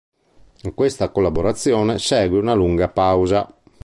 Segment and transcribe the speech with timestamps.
[0.63, 3.47] A questa collaborazione segue una lunga pausa.